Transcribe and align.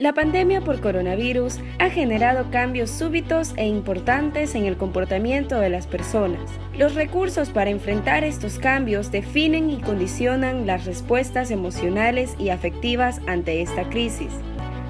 La 0.00 0.14
pandemia 0.14 0.62
por 0.62 0.80
coronavirus 0.80 1.58
ha 1.78 1.90
generado 1.90 2.50
cambios 2.50 2.88
súbitos 2.88 3.52
e 3.58 3.66
importantes 3.66 4.54
en 4.54 4.64
el 4.64 4.78
comportamiento 4.78 5.60
de 5.60 5.68
las 5.68 5.86
personas. 5.86 6.40
Los 6.74 6.94
recursos 6.94 7.50
para 7.50 7.68
enfrentar 7.68 8.24
estos 8.24 8.58
cambios 8.58 9.12
definen 9.12 9.68
y 9.68 9.76
condicionan 9.76 10.66
las 10.66 10.86
respuestas 10.86 11.50
emocionales 11.50 12.34
y 12.38 12.48
afectivas 12.48 13.20
ante 13.26 13.60
esta 13.60 13.90
crisis. 13.90 14.32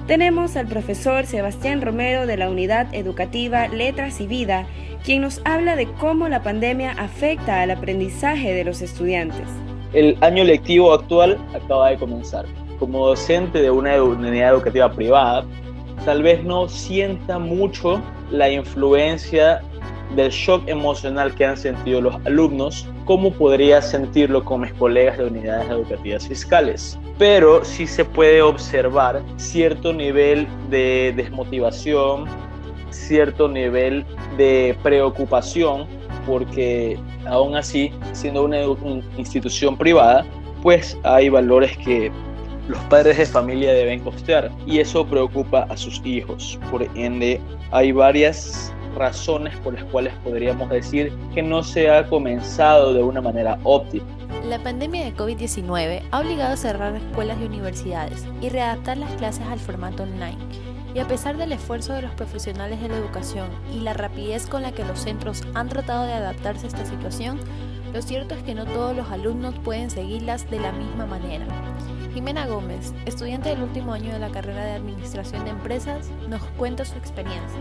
Tenemos 0.07 0.55
al 0.55 0.67
profesor 0.67 1.25
Sebastián 1.25 1.81
Romero 1.81 2.25
de 2.25 2.37
la 2.37 2.49
Unidad 2.49 2.87
Educativa 2.95 3.67
Letras 3.67 4.21
y 4.21 4.27
Vida, 4.27 4.65
quien 5.03 5.23
nos 5.23 5.41
habla 5.43 5.75
de 5.75 5.87
cómo 5.99 6.29
la 6.29 6.41
pandemia 6.41 6.91
afecta 6.91 7.61
al 7.61 7.71
aprendizaje 7.71 8.53
de 8.53 8.63
los 8.63 8.81
estudiantes. 8.81 9.49
El 9.91 10.17
año 10.21 10.45
lectivo 10.45 10.93
actual 10.93 11.37
acaba 11.53 11.89
de 11.89 11.97
comenzar 11.97 12.45
como 12.81 13.05
docente 13.09 13.61
de 13.61 13.69
una 13.69 14.01
unidad 14.01 14.55
educativa 14.55 14.91
privada, 14.91 15.45
tal 16.03 16.23
vez 16.23 16.43
no 16.43 16.67
sienta 16.67 17.37
mucho 17.37 18.01
la 18.31 18.49
influencia 18.49 19.61
del 20.15 20.31
shock 20.31 20.67
emocional 20.67 21.35
que 21.35 21.45
han 21.45 21.57
sentido 21.57 22.01
los 22.01 22.15
alumnos, 22.25 22.87
como 23.05 23.31
podría 23.33 23.83
sentirlo 23.83 24.43
con 24.43 24.61
mis 24.61 24.73
colegas 24.73 25.19
de 25.19 25.25
unidades 25.25 25.69
educativas 25.69 26.27
fiscales. 26.27 26.97
Pero 27.19 27.63
sí 27.63 27.85
se 27.85 28.03
puede 28.03 28.41
observar 28.41 29.21
cierto 29.37 29.93
nivel 29.93 30.47
de 30.71 31.13
desmotivación, 31.15 32.25
cierto 32.89 33.47
nivel 33.47 34.03
de 34.37 34.75
preocupación, 34.81 35.85
porque 36.25 36.97
aún 37.27 37.55
así, 37.55 37.91
siendo 38.13 38.43
una 38.43 38.57
institución 39.17 39.77
privada, 39.77 40.25
pues 40.63 40.97
hay 41.03 41.29
valores 41.29 41.77
que 41.77 42.11
los 42.67 42.79
padres 42.85 43.17
de 43.17 43.25
familia 43.25 43.73
deben 43.73 43.99
costear 44.01 44.51
y 44.65 44.79
eso 44.79 45.05
preocupa 45.05 45.65
a 45.69 45.77
sus 45.77 46.01
hijos. 46.05 46.59
Por 46.69 46.83
ende, 46.95 47.39
hay 47.71 47.91
varias 47.91 48.73
razones 48.95 49.55
por 49.57 49.73
las 49.73 49.83
cuales 49.85 50.13
podríamos 50.23 50.69
decir 50.69 51.13
que 51.33 51.41
no 51.41 51.63
se 51.63 51.89
ha 51.89 52.07
comenzado 52.07 52.93
de 52.93 53.01
una 53.01 53.21
manera 53.21 53.57
óptima. 53.63 54.05
La 54.45 54.59
pandemia 54.59 55.05
de 55.05 55.15
COVID-19 55.15 56.03
ha 56.11 56.19
obligado 56.19 56.53
a 56.53 56.57
cerrar 56.57 56.95
escuelas 56.95 57.37
y 57.41 57.45
universidades 57.45 58.25
y 58.41 58.49
readaptar 58.49 58.97
las 58.97 59.13
clases 59.15 59.45
al 59.47 59.59
formato 59.59 60.03
online. 60.03 60.37
Y 60.93 60.99
a 60.99 61.07
pesar 61.07 61.37
del 61.37 61.53
esfuerzo 61.53 61.93
de 61.93 62.01
los 62.01 62.11
profesionales 62.11 62.81
de 62.81 62.89
la 62.89 62.97
educación 62.97 63.47
y 63.73 63.79
la 63.79 63.93
rapidez 63.93 64.47
con 64.47 64.61
la 64.61 64.73
que 64.73 64.83
los 64.83 64.99
centros 64.99 65.43
han 65.53 65.69
tratado 65.69 66.05
de 66.05 66.13
adaptarse 66.13 66.65
a 66.65 66.69
esta 66.69 66.85
situación, 66.85 67.39
lo 67.93 68.01
cierto 68.01 68.35
es 68.35 68.43
que 68.43 68.55
no 68.55 68.65
todos 68.65 68.95
los 68.95 69.09
alumnos 69.09 69.55
pueden 69.63 69.89
seguirlas 69.89 70.49
de 70.49 70.59
la 70.59 70.71
misma 70.71 71.05
manera. 71.05 71.45
Jimena 72.13 72.45
Gómez, 72.45 72.93
estudiante 73.05 73.49
del 73.49 73.63
último 73.63 73.93
año 73.93 74.11
de 74.11 74.19
la 74.19 74.29
carrera 74.29 74.65
de 74.65 74.71
Administración 74.71 75.45
de 75.45 75.51
Empresas, 75.51 76.09
nos 76.27 76.41
cuenta 76.57 76.83
su 76.83 76.97
experiencia. 76.97 77.59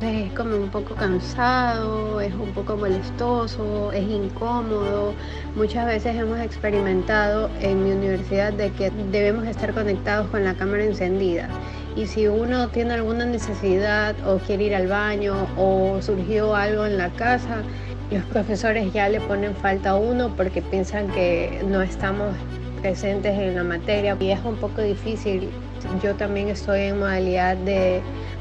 Es 0.00 0.32
como 0.32 0.56
un 0.56 0.68
poco 0.68 0.94
cansado, 0.94 2.20
es 2.20 2.32
un 2.32 2.52
poco 2.52 2.76
molestoso, 2.76 3.90
es 3.90 4.08
incómodo. 4.08 5.12
Muchas 5.56 5.86
veces 5.86 6.14
hemos 6.14 6.38
experimentado 6.38 7.50
en 7.60 7.82
mi 7.82 7.90
universidad 7.90 8.52
de 8.52 8.70
que 8.70 8.90
debemos 9.10 9.44
estar 9.46 9.74
conectados 9.74 10.28
con 10.28 10.44
la 10.44 10.54
cámara 10.54 10.84
encendida. 10.84 11.48
Y 11.96 12.06
si 12.06 12.28
uno 12.28 12.68
tiene 12.68 12.94
alguna 12.94 13.24
necesidad 13.24 14.14
o 14.24 14.38
quiere 14.38 14.64
ir 14.64 14.76
al 14.76 14.86
baño 14.86 15.34
o 15.58 16.00
surgió 16.00 16.54
algo 16.54 16.86
en 16.86 16.96
la 16.96 17.10
casa, 17.10 17.62
los 18.12 18.22
profesores 18.26 18.92
ya 18.92 19.08
le 19.08 19.20
ponen 19.20 19.56
falta 19.56 19.90
a 19.90 19.96
uno 19.96 20.34
porque 20.36 20.62
piensan 20.62 21.08
que 21.08 21.64
no 21.66 21.82
estamos 21.82 22.28
presentes 22.80 23.38
en 23.38 23.54
la 23.54 23.64
materia 23.64 24.16
y 24.18 24.30
es 24.30 24.40
un 24.44 24.56
poco 24.56 24.82
difícil. 24.82 25.48
Yo 26.02 26.14
también 26.14 26.48
estoy 26.48 26.80
en 26.80 26.98
modalidad 26.98 27.56
de 27.56 28.00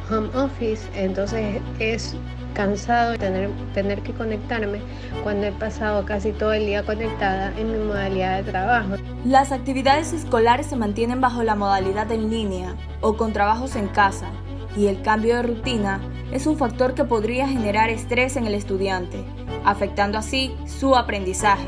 home 0.09 0.29
office, 0.35 0.87
entonces 0.95 1.61
es 1.79 2.15
cansado 2.53 3.17
tener, 3.17 3.49
tener 3.73 4.01
que 4.01 4.11
conectarme 4.11 4.79
cuando 5.23 5.47
he 5.47 5.51
pasado 5.51 6.05
casi 6.05 6.31
todo 6.31 6.53
el 6.53 6.65
día 6.65 6.83
conectada 6.83 7.53
en 7.57 7.71
mi 7.71 7.77
modalidad 7.85 8.43
de 8.43 8.51
trabajo. 8.51 8.95
Las 9.23 9.51
actividades 9.51 10.11
escolares 10.13 10.67
se 10.67 10.75
mantienen 10.75 11.21
bajo 11.21 11.43
la 11.43 11.55
modalidad 11.55 12.11
en 12.11 12.29
línea 12.29 12.75
o 13.01 13.15
con 13.15 13.33
trabajos 13.33 13.75
en 13.75 13.87
casa 13.87 14.27
y 14.75 14.87
el 14.87 15.01
cambio 15.01 15.35
de 15.35 15.43
rutina 15.43 15.99
es 16.31 16.47
un 16.47 16.57
factor 16.57 16.93
que 16.93 17.03
podría 17.03 17.47
generar 17.47 17.89
estrés 17.89 18.35
en 18.35 18.45
el 18.45 18.53
estudiante, 18.53 19.23
afectando 19.65 20.17
así 20.17 20.55
su 20.67 20.95
aprendizaje. 20.95 21.67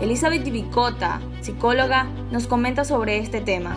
Elizabeth 0.00 0.42
Divicota, 0.42 1.20
psicóloga, 1.40 2.06
nos 2.32 2.46
comenta 2.46 2.84
sobre 2.84 3.18
este 3.18 3.40
tema. 3.40 3.76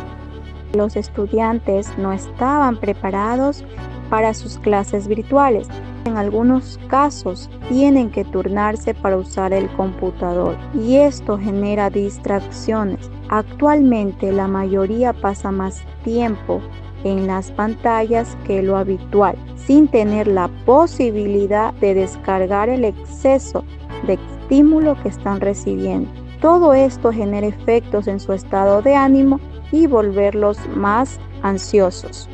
Los 0.74 0.96
estudiantes 0.96 1.96
no 1.98 2.12
estaban 2.12 2.78
preparados 2.80 3.64
para 4.10 4.34
sus 4.34 4.58
clases 4.58 5.08
virtuales. 5.08 5.68
En 6.06 6.18
algunos 6.18 6.80
casos 6.88 7.50
tienen 7.70 8.10
que 8.10 8.24
turnarse 8.26 8.94
para 8.94 9.18
usar 9.18 9.54
el 9.54 9.70
computador 9.70 10.58
y 10.74 10.96
esto 10.98 11.38
genera 11.38 11.90
distracciones. 11.90 13.12
Actualmente 13.30 14.32
la 14.32 14.48
mayoría 14.48 15.14
pasa 15.14 15.52
más 15.52 15.84
tiempo 16.04 16.62
en 17.04 17.28
las 17.28 17.52
pantallas 17.52 18.36
que 18.46 18.64
lo 18.64 18.78
habitual, 18.78 19.36
sin 19.56 19.88
tener 19.88 20.28
la 20.28 20.48
posibilidad 20.66 21.74
de 21.76 21.94
descargar 21.94 22.70
el 22.70 22.86
exceso 22.86 23.64
de 24.06 24.14
estímulo 24.14 24.96
que 25.02 25.10
están 25.10 25.42
recibiendo. 25.42 26.10
Todo 26.42 26.74
esto 26.74 27.12
genera 27.12 27.48
efectos 27.48 28.08
en 28.08 28.20
su 28.20 28.34
estado 28.34 28.82
de 28.82 28.96
ánimo 28.96 29.40
y 29.72 29.88
volverlos 29.88 30.58
más 30.76 31.20
ansiosos. 31.42 32.30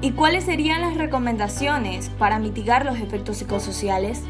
¿Y 0.00 0.12
cuáles 0.12 0.44
serían 0.44 0.80
las 0.80 0.96
recomendaciones 0.96 2.10
para 2.18 2.38
mitigar 2.38 2.84
los 2.84 2.98
efectos 2.98 3.36
psicosociales? 3.36 4.24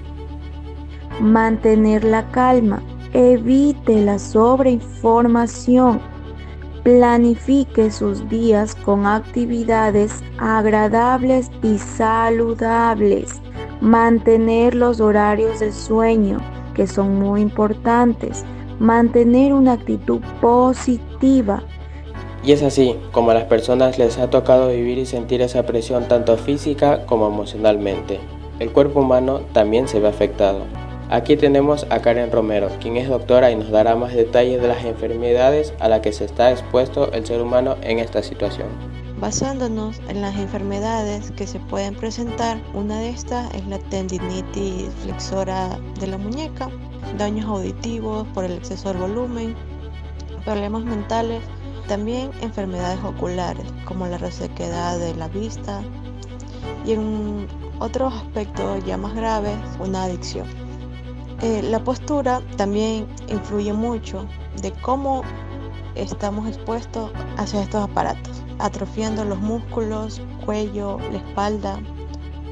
Mantener 1.20 2.04
la 2.04 2.30
calma, 2.30 2.82
evite 3.14 4.02
la 4.02 4.18
sobreinformación, 4.18 6.00
planifique 6.82 7.90
sus 7.90 8.28
días 8.28 8.74
con 8.74 9.06
actividades 9.06 10.22
agradables 10.38 11.50
y 11.62 11.78
saludables, 11.78 13.40
mantener 13.80 14.74
los 14.74 15.00
horarios 15.00 15.60
de 15.60 15.72
sueño, 15.72 16.38
que 16.74 16.86
son 16.86 17.18
muy 17.18 17.40
importantes, 17.40 18.44
mantener 18.78 19.52
una 19.52 19.72
actitud 19.72 20.20
positiva. 20.40 21.62
Y 22.44 22.52
es 22.52 22.62
así 22.62 22.96
como 23.12 23.30
a 23.30 23.34
las 23.34 23.44
personas 23.44 23.98
les 23.98 24.18
ha 24.18 24.30
tocado 24.30 24.68
vivir 24.68 24.98
y 24.98 25.06
sentir 25.06 25.42
esa 25.42 25.64
presión 25.64 26.08
tanto 26.08 26.36
física 26.36 27.06
como 27.06 27.28
emocionalmente. 27.28 28.18
El 28.58 28.72
cuerpo 28.72 29.00
humano 29.00 29.40
también 29.52 29.86
se 29.88 30.00
ve 30.00 30.08
afectado. 30.08 30.60
Aquí 31.08 31.36
tenemos 31.36 31.86
a 31.90 32.00
Karen 32.00 32.32
Romero, 32.32 32.68
quien 32.80 32.96
es 32.96 33.08
doctora 33.08 33.50
y 33.50 33.56
nos 33.56 33.70
dará 33.70 33.94
más 33.96 34.14
detalles 34.14 34.62
de 34.62 34.68
las 34.68 34.84
enfermedades 34.84 35.74
a 35.78 35.88
las 35.88 36.00
que 36.00 36.12
se 36.12 36.24
está 36.24 36.50
expuesto 36.50 37.12
el 37.12 37.26
ser 37.26 37.42
humano 37.42 37.76
en 37.82 37.98
esta 37.98 38.22
situación. 38.22 38.68
Basándonos 39.22 40.00
en 40.08 40.20
las 40.20 40.36
enfermedades 40.36 41.30
que 41.30 41.46
se 41.46 41.60
pueden 41.60 41.94
presentar, 41.94 42.60
una 42.74 42.98
de 42.98 43.10
estas 43.10 43.54
es 43.54 43.64
la 43.68 43.78
tendinitis 43.78 44.88
flexora 45.00 45.78
de 46.00 46.08
la 46.08 46.18
muñeca, 46.18 46.68
daños 47.18 47.46
auditivos 47.46 48.26
por 48.34 48.42
el 48.42 48.50
exceso 48.50 48.92
de 48.92 48.98
volumen, 48.98 49.54
problemas 50.44 50.82
mentales, 50.82 51.40
también 51.86 52.32
enfermedades 52.40 52.98
oculares 53.04 53.64
como 53.84 54.08
la 54.08 54.18
resequedad 54.18 54.98
de 54.98 55.14
la 55.14 55.28
vista 55.28 55.82
y 56.84 56.94
en 56.94 57.46
otros 57.78 58.12
aspectos 58.12 58.84
ya 58.84 58.96
más 58.96 59.14
graves, 59.14 59.56
una 59.78 60.02
adicción. 60.02 60.48
Eh, 61.42 61.62
la 61.62 61.78
postura 61.78 62.42
también 62.56 63.06
influye 63.28 63.72
mucho 63.72 64.26
de 64.60 64.72
cómo 64.82 65.22
estamos 65.94 66.48
expuestos 66.48 67.12
hacia 67.36 67.62
estos 67.62 67.84
aparatos, 67.84 68.41
atrofiando 68.58 69.24
los 69.24 69.38
músculos, 69.38 70.20
cuello, 70.44 70.98
la 71.10 71.18
espalda. 71.18 71.80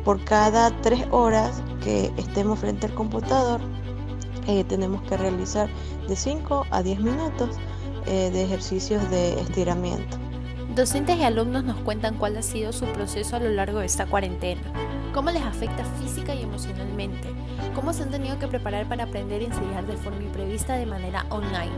Por 0.04 0.22
cada 0.24 0.70
tres 0.80 1.06
horas 1.10 1.62
que 1.82 2.12
estemos 2.16 2.58
frente 2.58 2.86
al 2.86 2.94
computador, 2.94 3.60
eh, 4.46 4.64
tenemos 4.64 5.02
que 5.02 5.16
realizar 5.16 5.68
de 6.08 6.16
5 6.16 6.66
a 6.70 6.82
10 6.82 7.00
minutos 7.00 7.56
eh, 8.06 8.30
de 8.32 8.42
ejercicios 8.42 9.08
de 9.10 9.38
estiramiento. 9.40 10.29
Docentes 10.74 11.18
y 11.18 11.24
alumnos 11.24 11.64
nos 11.64 11.78
cuentan 11.78 12.16
cuál 12.16 12.36
ha 12.36 12.42
sido 12.42 12.72
su 12.72 12.86
proceso 12.86 13.34
a 13.34 13.40
lo 13.40 13.50
largo 13.50 13.80
de 13.80 13.86
esta 13.86 14.06
cuarentena, 14.06 14.62
cómo 15.12 15.32
les 15.32 15.42
afecta 15.42 15.84
física 15.84 16.32
y 16.32 16.42
emocionalmente, 16.42 17.28
cómo 17.74 17.92
se 17.92 18.04
han 18.04 18.10
tenido 18.10 18.38
que 18.38 18.46
preparar 18.46 18.88
para 18.88 19.04
aprender 19.04 19.42
y 19.42 19.46
enseñar 19.46 19.84
de 19.88 19.96
forma 19.96 20.22
imprevista 20.22 20.76
de 20.76 20.86
manera 20.86 21.26
online. 21.28 21.72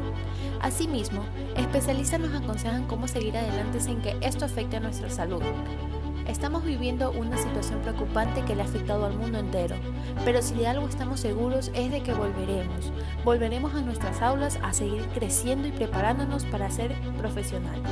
Asimismo, 0.61 1.25
especialistas 1.57 2.21
nos 2.21 2.35
aconsejan 2.35 2.87
cómo 2.87 3.09
seguir 3.09 3.35
adelante 3.35 3.81
sin 3.81 4.03
que 4.03 4.15
esto 4.21 4.45
afecte 4.45 4.77
a 4.77 4.81
nuestra 4.81 5.09
salud. 5.09 5.43
Estamos 6.27 6.63
viviendo 6.63 7.13
una 7.13 7.39
situación 7.39 7.81
preocupante 7.81 8.45
que 8.45 8.55
le 8.55 8.61
ha 8.61 8.67
afectado 8.67 9.07
al 9.07 9.17
mundo 9.17 9.39
entero, 9.39 9.75
pero 10.27 10.43
si 10.43 10.55
de 10.55 10.67
algo 10.67 10.87
estamos 10.87 11.19
seguros 11.19 11.71
es 11.75 11.91
de 11.91 12.03
que 12.03 12.13
volveremos. 12.13 12.93
Volveremos 13.25 13.75
a 13.75 13.81
nuestras 13.81 14.21
aulas 14.21 14.59
a 14.63 14.75
seguir 14.75 15.07
creciendo 15.15 15.67
y 15.67 15.73
preparándonos 15.73 16.45
para 16.45 16.71
ser 16.71 16.95
profesionales. 17.17 17.91